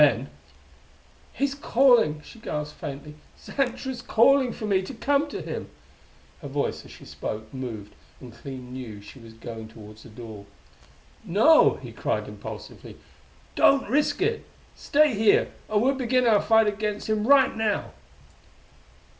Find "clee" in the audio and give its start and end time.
8.33-8.57